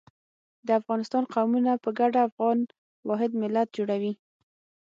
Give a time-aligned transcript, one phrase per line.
[0.65, 2.57] د افغانستان قومونه په ګډه افغان
[3.07, 4.13] واحد ملت جوړوي.